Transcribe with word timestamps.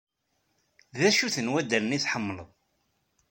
D 0.97 0.99
acu 1.09 1.27
ten 1.35 1.51
waddalen 1.51 1.95
ay 1.95 2.01
tḥemmleḍ? 2.01 2.49